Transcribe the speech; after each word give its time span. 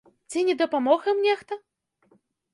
Ці 0.31 0.39
не 0.47 0.55
дапамог 0.61 1.05
ім 1.13 1.21
нехта? 1.27 1.61